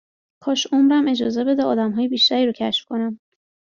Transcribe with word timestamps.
کاش 0.43 0.67
عمرم 0.73 1.07
اجازه 1.07 1.43
بده 1.43 1.63
آدمهای 1.63 2.07
بیشتری 2.07 2.45
رو 2.45 2.51
کشف 2.51 2.85
کنم 2.85 3.19